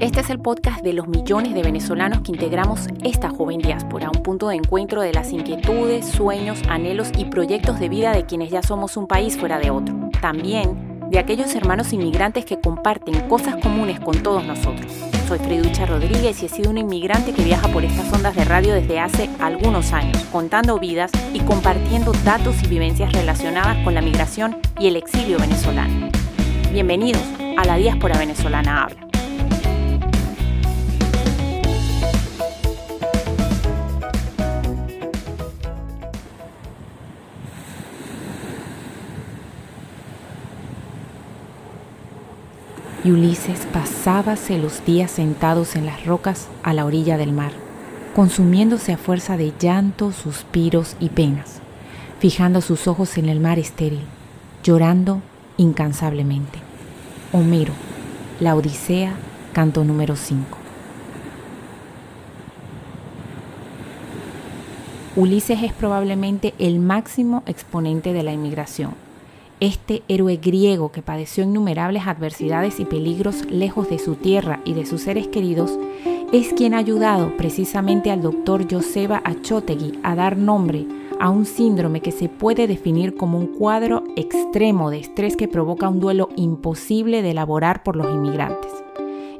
[0.00, 4.22] Este es el podcast de los millones de venezolanos que integramos esta joven diáspora, un
[4.22, 8.62] punto de encuentro de las inquietudes, sueños, anhelos y proyectos de vida de quienes ya
[8.62, 10.08] somos un país fuera de otro.
[10.20, 14.92] También de aquellos hermanos inmigrantes que comparten cosas comunes con todos nosotros.
[15.26, 18.74] Soy Freducha Rodríguez y he sido una inmigrante que viaja por estas ondas de radio
[18.74, 24.58] desde hace algunos años, contando vidas y compartiendo datos y vivencias relacionadas con la migración
[24.78, 26.08] y el exilio venezolano.
[26.70, 27.24] Bienvenidos
[27.56, 29.07] a la Diáspora Venezolana Habla.
[43.08, 47.52] Y Ulises pasábase los días sentados en las rocas a la orilla del mar,
[48.14, 51.62] consumiéndose a fuerza de llantos, suspiros y penas,
[52.18, 54.02] fijando sus ojos en el mar estéril,
[54.62, 55.22] llorando
[55.56, 56.58] incansablemente.
[57.32, 57.72] Homero,
[58.40, 59.14] la Odisea,
[59.54, 60.58] canto número 5.
[65.16, 69.07] Ulises es probablemente el máximo exponente de la inmigración
[69.60, 74.86] este héroe griego que padeció innumerables adversidades y peligros lejos de su tierra y de
[74.86, 75.78] sus seres queridos,
[76.32, 80.86] es quien ha ayudado precisamente al doctor Joseba Achotegui a dar nombre
[81.20, 85.88] a un síndrome que se puede definir como un cuadro extremo de estrés que provoca
[85.88, 88.72] un duelo imposible de elaborar por los inmigrantes.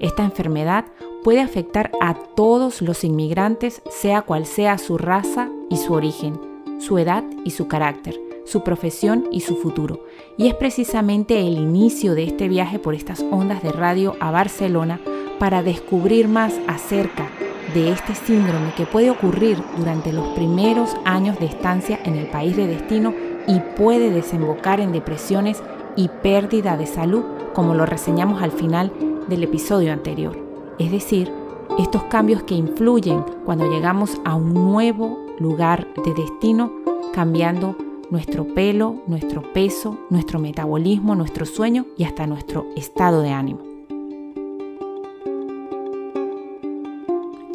[0.01, 0.87] Esta enfermedad
[1.23, 6.41] puede afectar a todos los inmigrantes, sea cual sea su raza y su origen,
[6.81, 10.05] su edad y su carácter su profesión y su futuro.
[10.37, 15.01] Y es precisamente el inicio de este viaje por estas ondas de radio a Barcelona
[15.39, 17.29] para descubrir más acerca
[17.75, 22.57] de este síndrome que puede ocurrir durante los primeros años de estancia en el país
[22.57, 23.13] de destino
[23.47, 25.63] y puede desembocar en depresiones
[25.97, 28.93] y pérdida de salud, como lo reseñamos al final
[29.29, 30.39] del episodio anterior.
[30.79, 31.31] Es decir,
[31.79, 36.73] estos cambios que influyen cuando llegamos a un nuevo lugar de destino,
[37.13, 37.77] cambiando
[38.11, 43.61] nuestro pelo, nuestro peso, nuestro metabolismo, nuestro sueño y hasta nuestro estado de ánimo.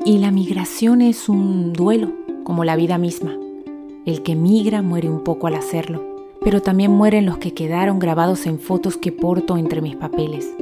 [0.05, 2.11] Y la migración es un duelo,
[2.43, 3.35] como la vida misma.
[4.05, 6.03] El que migra muere un poco al hacerlo,
[6.43, 10.53] pero también mueren los que quedaron grabados en fotos que porto entre mis papeles.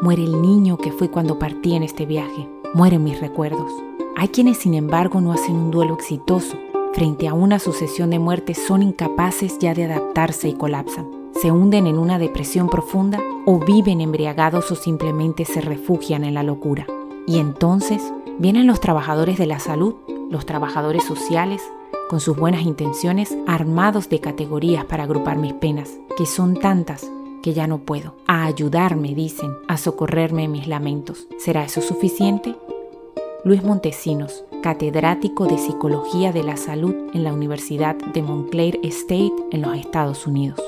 [0.00, 2.48] Muere el niño que fui cuando partí en este viaje.
[2.72, 3.70] Mueren mis recuerdos.
[4.16, 6.56] Hay quienes, sin embargo, no hacen un duelo exitoso
[6.94, 11.08] frente a una sucesión de muertes son incapaces ya de adaptarse y colapsan.
[11.40, 16.42] Se hunden en una depresión profunda o viven embriagados o simplemente se refugian en la
[16.42, 16.86] locura.
[17.26, 19.94] Y entonces vienen los trabajadores de la salud,
[20.30, 21.62] los trabajadores sociales,
[22.08, 27.08] con sus buenas intenciones, armados de categorías para agrupar mis penas, que son tantas
[27.42, 31.28] que ya no puedo, a ayudarme, dicen, a socorrerme en mis lamentos.
[31.38, 32.56] ¿Será eso suficiente?
[33.44, 39.62] Luis Montesinos, catedrático de Psicología de la Salud en la Universidad de Montclair State en
[39.62, 40.60] los Estados Unidos.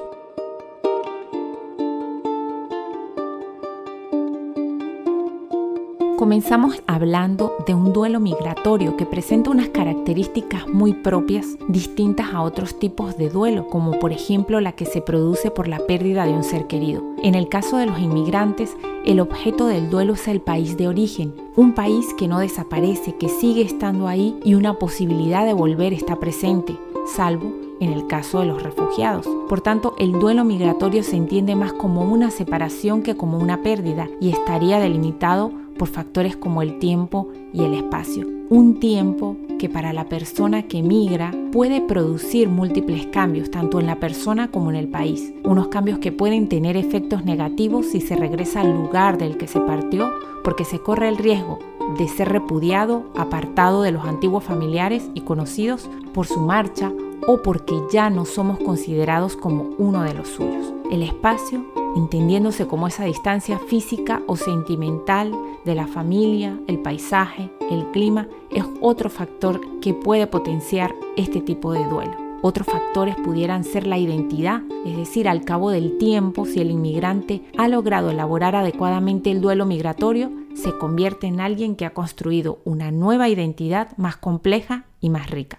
[6.20, 12.78] Comenzamos hablando de un duelo migratorio que presenta unas características muy propias distintas a otros
[12.78, 16.44] tipos de duelo, como por ejemplo la que se produce por la pérdida de un
[16.44, 17.02] ser querido.
[17.22, 18.76] En el caso de los inmigrantes,
[19.06, 23.30] el objeto del duelo es el país de origen, un país que no desaparece, que
[23.30, 26.76] sigue estando ahí y una posibilidad de volver está presente,
[27.16, 27.50] salvo
[27.80, 29.26] en el caso de los refugiados.
[29.48, 34.06] Por tanto, el duelo migratorio se entiende más como una separación que como una pérdida
[34.20, 38.26] y estaría delimitado por factores como el tiempo y el espacio.
[38.50, 43.98] Un tiempo que para la persona que migra puede producir múltiples cambios, tanto en la
[43.98, 45.32] persona como en el país.
[45.42, 49.58] Unos cambios que pueden tener efectos negativos si se regresa al lugar del que se
[49.58, 50.12] partió,
[50.44, 51.58] porque se corre el riesgo
[51.96, 56.92] de ser repudiado, apartado de los antiguos familiares y conocidos por su marcha
[57.26, 60.72] o porque ya no somos considerados como uno de los suyos.
[60.90, 61.64] El espacio
[61.96, 65.32] entendiéndose como esa distancia física o sentimental
[65.64, 71.72] de la familia, el paisaje, el clima, es otro factor que puede potenciar este tipo
[71.72, 72.16] de duelo.
[72.42, 77.42] Otros factores pudieran ser la identidad, es decir, al cabo del tiempo, si el inmigrante
[77.58, 82.90] ha logrado elaborar adecuadamente el duelo migratorio, se convierte en alguien que ha construido una
[82.92, 85.58] nueva identidad más compleja y más rica.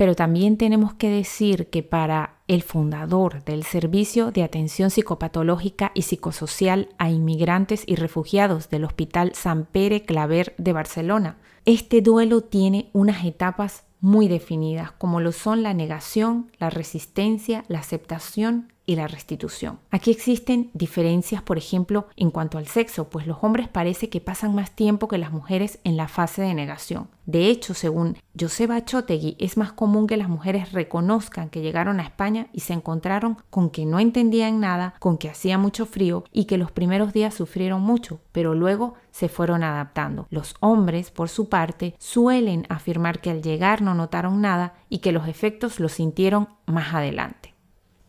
[0.00, 6.00] Pero también tenemos que decir que para el fundador del Servicio de Atención Psicopatológica y
[6.00, 11.36] Psicosocial a Inmigrantes y Refugiados del Hospital San Pere Claver de Barcelona,
[11.66, 17.80] este duelo tiene unas etapas muy definidas, como lo son la negación, la resistencia, la
[17.80, 19.78] aceptación y la restitución.
[19.92, 24.52] Aquí existen diferencias, por ejemplo, en cuanto al sexo, pues los hombres parece que pasan
[24.52, 27.06] más tiempo que las mujeres en la fase de negación.
[27.24, 32.02] De hecho, según Joseba Chotegui, es más común que las mujeres reconozcan que llegaron a
[32.02, 36.46] España y se encontraron con que no entendían nada, con que hacía mucho frío y
[36.46, 40.26] que los primeros días sufrieron mucho, pero luego se fueron adaptando.
[40.30, 45.12] Los hombres, por su parte, suelen afirmar que al llegar no notaron nada y que
[45.12, 47.49] los efectos los sintieron más adelante.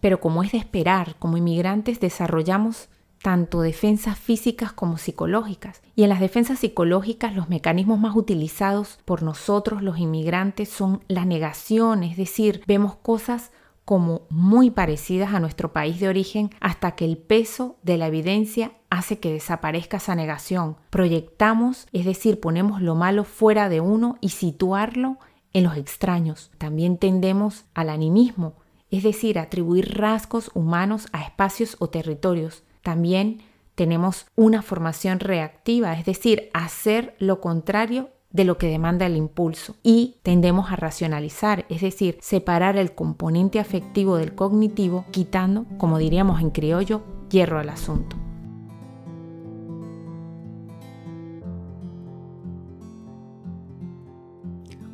[0.01, 2.89] Pero como es de esperar, como inmigrantes desarrollamos
[3.21, 5.81] tanto defensas físicas como psicológicas.
[5.95, 11.23] Y en las defensas psicológicas los mecanismos más utilizados por nosotros los inmigrantes son la
[11.23, 13.51] negación, es decir, vemos cosas
[13.85, 18.73] como muy parecidas a nuestro país de origen hasta que el peso de la evidencia
[18.89, 20.77] hace que desaparezca esa negación.
[20.89, 25.17] Proyectamos, es decir, ponemos lo malo fuera de uno y situarlo
[25.53, 26.51] en los extraños.
[26.57, 28.53] También tendemos al animismo,
[28.91, 32.63] es decir, atribuir rasgos humanos a espacios o territorios.
[32.83, 33.41] También
[33.75, 39.75] tenemos una formación reactiva, es decir, hacer lo contrario de lo que demanda el impulso
[39.83, 46.41] y tendemos a racionalizar, es decir, separar el componente afectivo del cognitivo, quitando, como diríamos
[46.41, 48.15] en criollo, hierro al asunto.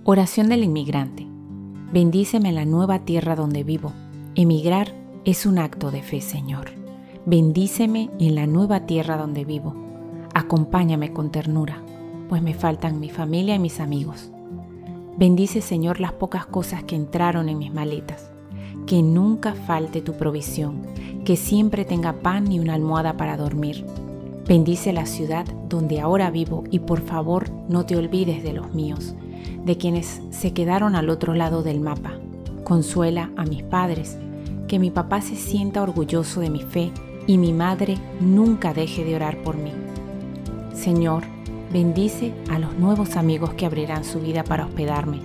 [0.03, 1.26] Oración del inmigrante.
[1.93, 3.93] Bendíceme la nueva tierra donde vivo.
[4.35, 4.93] Emigrar
[5.23, 6.71] es un acto de fe, Señor.
[7.25, 9.73] Bendíceme en la nueva tierra donde vivo.
[10.33, 11.81] Acompáñame con ternura,
[12.27, 14.31] pues me faltan mi familia y mis amigos.
[15.17, 18.31] Bendice, Señor, las pocas cosas que entraron en mis maletas.
[18.85, 20.81] Que nunca falte tu provisión,
[21.23, 23.85] que siempre tenga pan y una almohada para dormir.
[24.45, 29.15] Bendice la ciudad donde ahora vivo y por favor no te olvides de los míos
[29.65, 32.13] de quienes se quedaron al otro lado del mapa.
[32.63, 34.17] Consuela a mis padres,
[34.67, 36.91] que mi papá se sienta orgulloso de mi fe
[37.25, 39.71] y mi madre nunca deje de orar por mí.
[40.73, 41.23] Señor,
[41.71, 45.19] bendice a los nuevos amigos que abrirán su vida para hospedarme,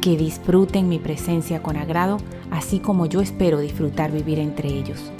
[0.00, 2.18] que disfruten mi presencia con agrado,
[2.50, 5.10] así como yo espero disfrutar vivir entre ellos.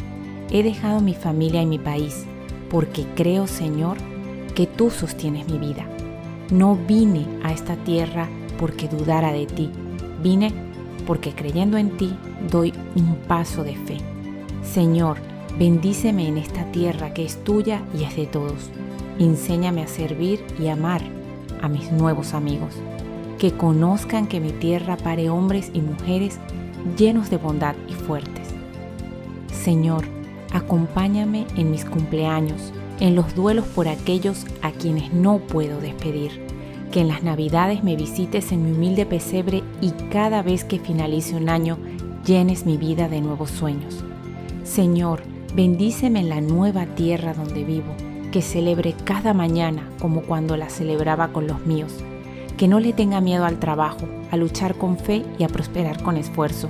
[0.50, 2.24] He dejado mi familia y mi país,
[2.70, 3.98] porque creo, Señor,
[4.54, 5.86] que tú sostienes mi vida.
[6.50, 9.70] No vine a esta tierra porque dudara de ti.
[10.20, 10.52] Vine
[11.06, 12.12] porque creyendo en ti
[12.50, 13.98] doy un paso de fe.
[14.62, 15.18] Señor,
[15.58, 18.70] bendíceme en esta tierra que es tuya y es de todos.
[19.20, 21.02] Enséñame a servir y amar
[21.62, 22.74] a mis nuevos amigos.
[23.38, 26.40] Que conozcan que mi tierra pare hombres y mujeres
[26.98, 28.48] llenos de bondad y fuertes.
[29.52, 30.04] Señor,
[30.52, 36.50] acompáñame en mis cumpleaños, en los duelos por aquellos a quienes no puedo despedir
[36.90, 41.36] que en las navidades me visites en mi humilde pesebre y cada vez que finalice
[41.36, 41.78] un año
[42.24, 44.04] llenes mi vida de nuevos sueños.
[44.64, 45.22] Señor,
[45.54, 47.94] bendíceme en la nueva tierra donde vivo,
[48.32, 51.92] que celebre cada mañana como cuando la celebraba con los míos,
[52.56, 56.16] que no le tenga miedo al trabajo, a luchar con fe y a prosperar con
[56.16, 56.68] esfuerzo.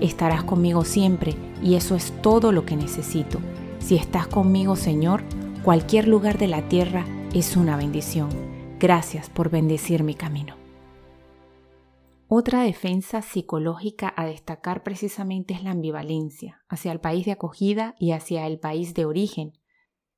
[0.00, 3.38] Estarás conmigo siempre y eso es todo lo que necesito.
[3.78, 5.22] Si estás conmigo, Señor,
[5.62, 8.28] cualquier lugar de la tierra es una bendición.
[8.80, 10.56] Gracias por bendecir mi camino.
[12.26, 18.10] Otra defensa psicológica a destacar precisamente es la ambivalencia hacia el país de acogida y
[18.10, 19.52] hacia el país de origen.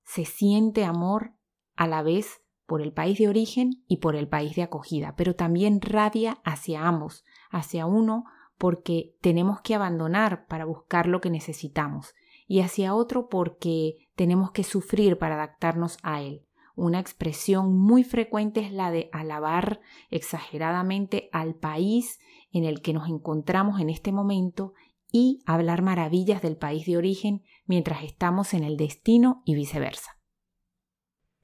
[0.02, 1.34] Se siente amor
[1.76, 5.34] a la vez por el país de origen y por el país de acogida, pero
[5.34, 8.24] también rabia hacia ambos, hacia uno
[8.56, 12.14] porque tenemos que abandonar para buscar lo que necesitamos
[12.46, 16.46] y hacia otro porque tenemos que sufrir para adaptarnos a él.
[16.76, 22.18] Una expresión muy frecuente es la de alabar exageradamente al país
[22.52, 24.74] en el que nos encontramos en este momento
[25.12, 30.18] y hablar maravillas del país de origen mientras estamos en el destino y viceversa.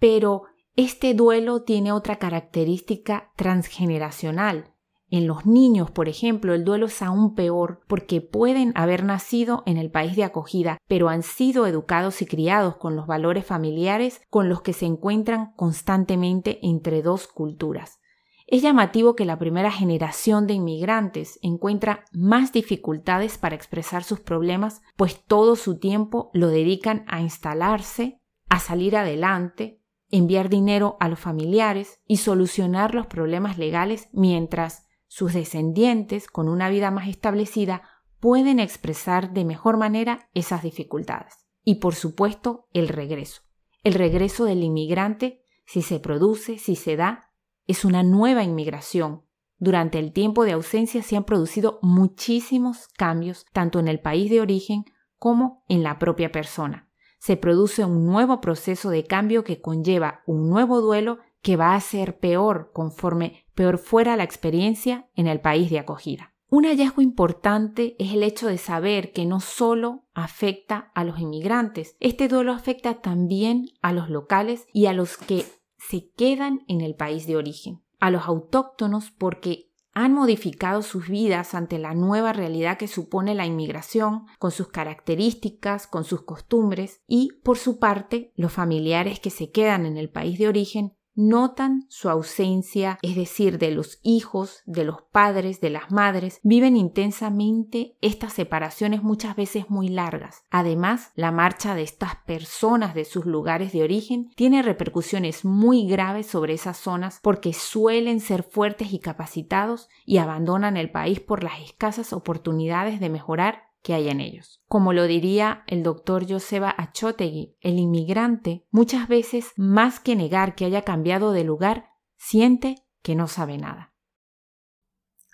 [0.00, 0.42] Pero
[0.74, 4.69] este duelo tiene otra característica transgeneracional
[5.10, 9.76] en los niños, por ejemplo, el duelo es aún peor porque pueden haber nacido en
[9.76, 14.48] el país de acogida, pero han sido educados y criados con los valores familiares con
[14.48, 17.98] los que se encuentran constantemente entre dos culturas.
[18.46, 24.82] Es llamativo que la primera generación de inmigrantes encuentra más dificultades para expresar sus problemas,
[24.96, 31.20] pues todo su tiempo lo dedican a instalarse, a salir adelante, enviar dinero a los
[31.20, 37.82] familiares y solucionar los problemas legales mientras sus descendientes, con una vida más establecida,
[38.20, 41.48] pueden expresar de mejor manera esas dificultades.
[41.64, 43.42] Y por supuesto, el regreso.
[43.82, 47.32] El regreso del inmigrante, si se produce, si se da,
[47.66, 49.24] es una nueva inmigración.
[49.58, 54.40] Durante el tiempo de ausencia se han producido muchísimos cambios, tanto en el país de
[54.40, 54.84] origen
[55.18, 56.88] como en la propia persona.
[57.18, 61.80] Se produce un nuevo proceso de cambio que conlleva un nuevo duelo que va a
[61.80, 66.34] ser peor conforme peor fuera la experiencia en el país de acogida.
[66.48, 71.96] Un hallazgo importante es el hecho de saber que no solo afecta a los inmigrantes,
[72.00, 75.44] este duelo afecta también a los locales y a los que
[75.78, 81.54] se quedan en el país de origen, a los autóctonos porque han modificado sus vidas
[81.54, 87.32] ante la nueva realidad que supone la inmigración, con sus características, con sus costumbres, y
[87.42, 90.96] por su parte, los familiares que se quedan en el país de origen
[91.28, 96.76] notan su ausencia, es decir, de los hijos, de los padres, de las madres, viven
[96.76, 100.44] intensamente estas separaciones muchas veces muy largas.
[100.50, 106.26] Además, la marcha de estas personas de sus lugares de origen tiene repercusiones muy graves
[106.26, 111.60] sobre esas zonas porque suelen ser fuertes y capacitados y abandonan el país por las
[111.60, 114.62] escasas oportunidades de mejorar que hay en ellos.
[114.68, 120.64] Como lo diría el doctor Joseba Achotegui, el inmigrante muchas veces, más que negar que
[120.64, 123.94] haya cambiado de lugar, siente que no sabe nada.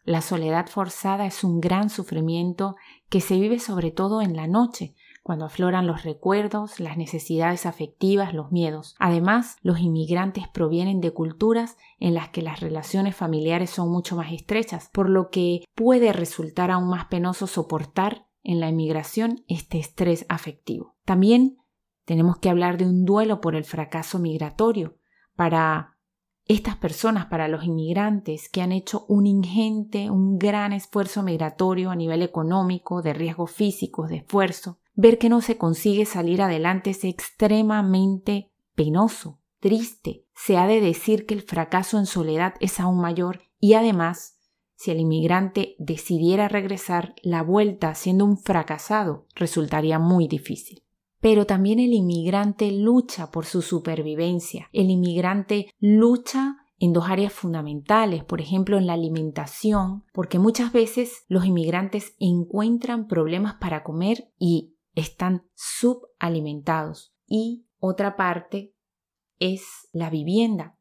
[0.04, 2.76] La soledad forzada es un gran sufrimiento
[3.08, 8.32] que se vive sobre todo en la noche, cuando afloran los recuerdos, las necesidades afectivas,
[8.32, 8.94] los miedos.
[9.00, 14.32] Además, los inmigrantes provienen de culturas en las que las relaciones familiares son mucho más
[14.32, 20.24] estrechas, por lo que puede resultar aún más penoso soportar en la inmigración este estrés
[20.28, 20.96] afectivo.
[21.04, 21.58] También
[22.04, 24.96] tenemos que hablar de un duelo por el fracaso migratorio
[25.34, 25.98] para
[26.44, 31.96] estas personas, para los inmigrantes que han hecho un ingente, un gran esfuerzo migratorio a
[31.96, 34.78] nivel económico, de riesgos físicos, de esfuerzo.
[34.94, 40.24] Ver que no se consigue salir adelante es extremadamente penoso, triste.
[40.34, 44.35] Se ha de decir que el fracaso en soledad es aún mayor y además
[44.76, 50.82] si el inmigrante decidiera regresar, la vuelta siendo un fracasado resultaría muy difícil.
[51.18, 54.68] Pero también el inmigrante lucha por su supervivencia.
[54.72, 61.24] El inmigrante lucha en dos áreas fundamentales, por ejemplo en la alimentación, porque muchas veces
[61.26, 67.14] los inmigrantes encuentran problemas para comer y están subalimentados.
[67.26, 68.74] Y otra parte
[69.38, 70.75] es la vivienda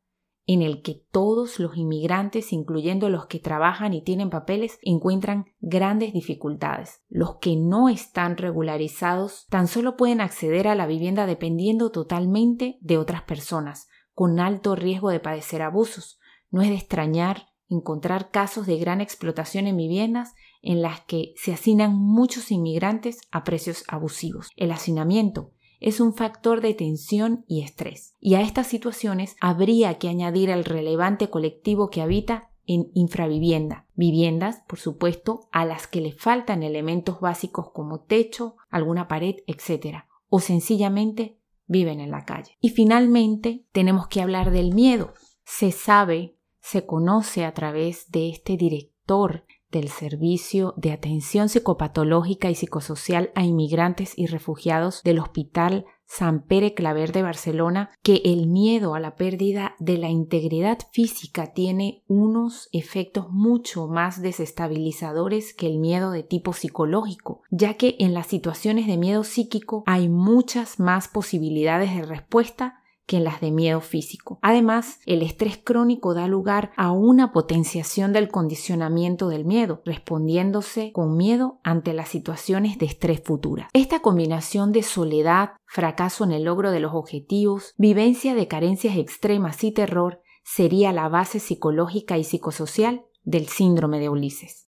[0.48, 6.14] en el que todos los inmigrantes, incluyendo los que trabajan y tienen papeles, encuentran grandes
[6.14, 7.02] dificultades.
[7.10, 12.98] Los que no están regularizados tan solo pueden acceder a la vivienda dependiendo totalmente de
[12.98, 16.20] otras personas, con alto riesgo de padecer abusos.
[16.52, 21.54] No es de extrañar encontrar casos de gran explotación en viviendas en las que se
[21.54, 24.50] asignan muchos inmigrantes a precios abusivos.
[24.56, 28.14] El hacinamiento es un factor de tensión y estrés.
[28.20, 34.64] Y a estas situaciones habría que añadir el relevante colectivo que habita en infravivienda, viviendas,
[34.68, 40.06] por supuesto, a las que le faltan elementos básicos como techo, alguna pared, etc.
[40.30, 42.58] O sencillamente viven en la calle.
[42.62, 45.14] Y finalmente tenemos que hablar del miedo.
[45.44, 52.56] Se sabe, se conoce a través de este director del Servicio de Atención Psicopatológica y
[52.56, 58.96] Psicosocial a Inmigrantes y Refugiados del Hospital San Pere Claver de Barcelona que el miedo
[58.96, 65.80] a la pérdida de la integridad física tiene unos efectos mucho más desestabilizadores que el
[65.80, 71.08] miedo de tipo psicológico, ya que en las situaciones de miedo psíquico hay muchas más
[71.08, 74.40] posibilidades de respuesta que las de miedo físico.
[74.42, 81.16] Además, el estrés crónico da lugar a una potenciación del condicionamiento del miedo, respondiéndose con
[81.16, 83.70] miedo ante las situaciones de estrés futuras.
[83.74, 89.64] Esta combinación de soledad, fracaso en el logro de los objetivos, vivencia de carencias extremas
[89.64, 94.66] y terror sería la base psicológica y psicosocial del síndrome de Ulises.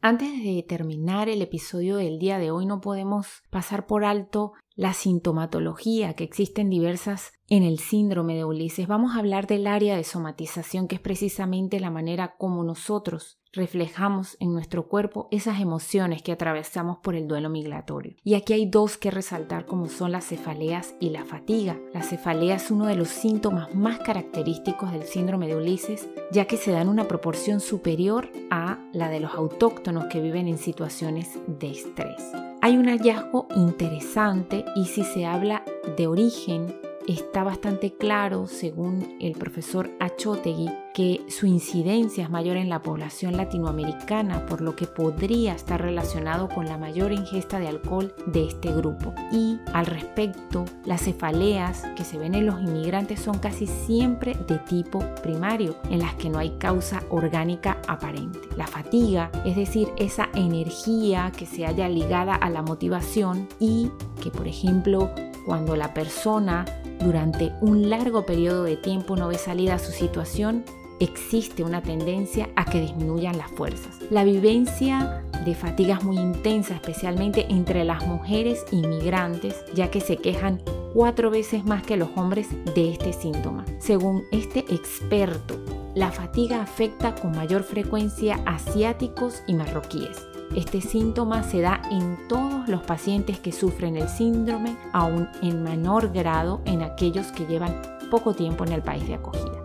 [0.00, 4.92] Antes de terminar el episodio del día de hoy no podemos pasar por alto la
[4.92, 8.88] sintomatología que existen diversas en el síndrome de Ulises.
[8.88, 14.36] Vamos a hablar del área de somatización que es precisamente la manera como nosotros reflejamos
[14.40, 18.16] en nuestro cuerpo esas emociones que atravesamos por el duelo migratorio.
[18.24, 21.78] Y aquí hay dos que resaltar como son las cefaleas y la fatiga.
[21.92, 26.56] La cefalea es uno de los síntomas más característicos del síndrome de Ulises, ya que
[26.56, 31.38] se da en una proporción superior a la de los autóctonos que viven en situaciones
[31.46, 32.32] de estrés.
[32.60, 35.64] Hay un hallazgo interesante y si se habla
[35.96, 36.74] de origen
[37.06, 43.36] está bastante claro, según el profesor Achotegui, que su incidencia es mayor en la población
[43.36, 48.72] latinoamericana, por lo que podría estar relacionado con la mayor ingesta de alcohol de este
[48.72, 49.12] grupo.
[49.32, 54.58] Y al respecto, las cefaleas que se ven en los inmigrantes son casi siempre de
[54.58, 58.38] tipo primario, en las que no hay causa orgánica aparente.
[58.56, 63.90] La fatiga, es decir, esa energía que se haya ligada a la motivación y
[64.22, 65.10] que, por ejemplo,
[65.44, 66.64] cuando la persona
[67.00, 70.64] durante un largo periodo de tiempo no ve salida a su situación,
[71.00, 73.98] existe una tendencia a que disminuyan las fuerzas.
[74.10, 80.62] La vivencia de fatigas muy intensa, especialmente entre las mujeres inmigrantes, ya que se quejan
[80.94, 83.64] cuatro veces más que los hombres de este síntoma.
[83.78, 85.56] Según este experto,
[85.94, 90.33] la fatiga afecta con mayor frecuencia a asiáticos y marroquíes.
[90.54, 96.12] Este síntoma se da en todos los pacientes que sufren el síndrome, aún en menor
[96.12, 99.64] grado en aquellos que llevan poco tiempo en el país de acogida.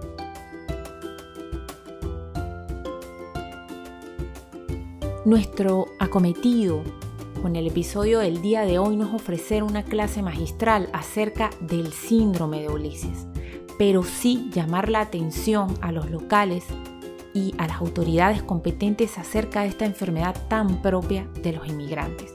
[5.26, 6.82] Nuestro acometido
[7.44, 12.62] con el episodio del día de hoy nos ofrecer una clase magistral acerca del síndrome
[12.62, 13.28] de Ulises,
[13.78, 16.66] pero sí llamar la atención a los locales
[17.40, 22.34] y a las autoridades competentes acerca de esta enfermedad tan propia de los inmigrantes,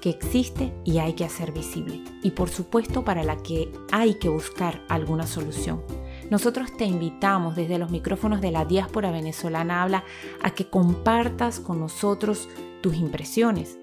[0.00, 4.28] que existe y hay que hacer visible, y por supuesto para la que hay que
[4.28, 5.82] buscar alguna solución.
[6.28, 10.04] Nosotros te invitamos desde los micrófonos de la diáspora venezolana Habla
[10.42, 12.48] a que compartas con nosotros
[12.80, 13.78] tus impresiones,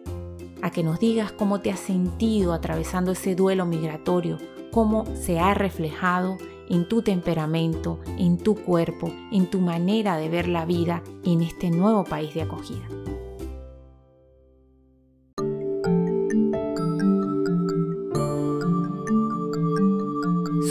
[0.62, 4.39] a que nos digas cómo te has sentido atravesando ese duelo migratorio,
[4.71, 6.38] cómo se ha reflejado
[6.70, 11.70] en tu temperamento, en tu cuerpo, en tu manera de ver la vida en este
[11.70, 12.88] nuevo país de acogida.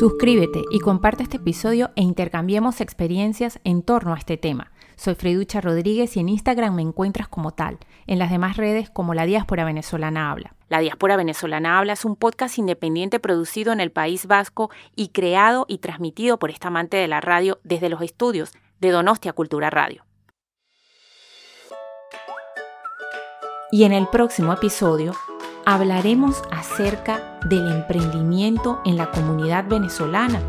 [0.03, 4.73] Suscríbete y comparte este episodio e intercambiemos experiencias en torno a este tema.
[4.97, 9.15] Soy Freducha Rodríguez y en Instagram me encuentras como tal, en las demás redes como
[9.15, 10.57] La Diáspora Venezolana Habla.
[10.73, 15.67] La Diáspora Venezolana Habla es un podcast independiente producido en el País Vasco y creado
[15.69, 20.07] y transmitido por esta amante de la radio desde los estudios de Donostia Cultura Radio.
[23.71, 25.13] Y en el próximo episodio
[25.67, 30.41] hablaremos acerca del emprendimiento en la comunidad venezolana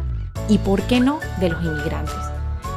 [0.48, 2.33] y, por qué no, de los inmigrantes.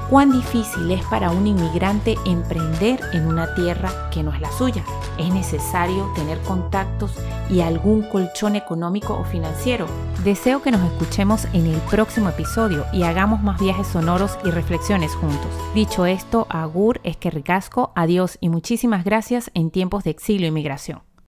[0.08, 4.84] Cuán difícil es para un inmigrante emprender en una tierra que no es la suya.
[5.18, 7.12] Es necesario tener contactos
[7.50, 9.86] y algún colchón económico o financiero.
[10.22, 15.12] Deseo que nos escuchemos en el próximo episodio y hagamos más viajes sonoros y reflexiones
[15.16, 15.50] juntos.
[15.74, 20.52] Dicho esto, agur, es que ricasco, adiós y muchísimas gracias en tiempos de exilio y
[20.52, 21.05] migración.